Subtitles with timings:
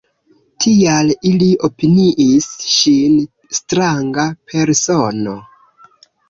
[0.63, 3.19] Tial ili opiniis ŝin
[3.59, 5.37] stranga persono.